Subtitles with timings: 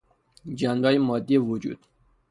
[0.53, 1.87] جنبههای مادی وجود